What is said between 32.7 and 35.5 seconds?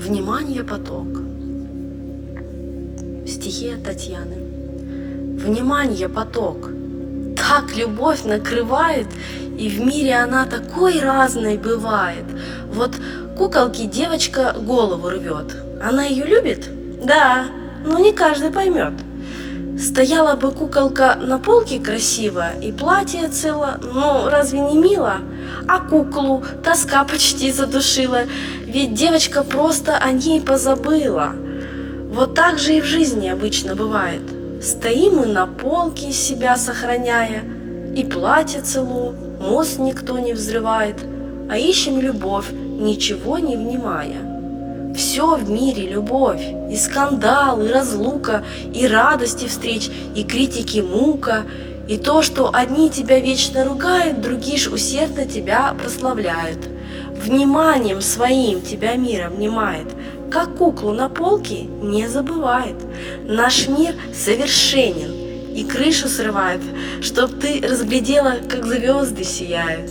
и в жизни обычно бывает. Стоим мы на